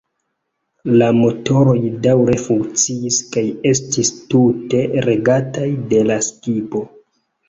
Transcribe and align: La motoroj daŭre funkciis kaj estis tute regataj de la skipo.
La 1.01 1.07
motoroj 1.17 1.75
daŭre 2.05 2.37
funkciis 2.45 3.19
kaj 3.35 3.43
estis 3.73 4.09
tute 4.35 4.81
regataj 5.09 5.67
de 5.93 6.01
la 6.09 6.17
skipo. 6.29 6.83